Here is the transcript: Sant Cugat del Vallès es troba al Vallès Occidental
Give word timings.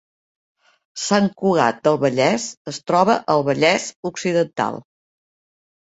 Sant 1.01 1.27
Cugat 1.41 1.83
del 1.87 1.99
Vallès 2.05 2.47
es 2.73 2.81
troba 2.87 3.19
al 3.35 3.47
Vallès 3.51 3.89
Occidental 4.15 4.85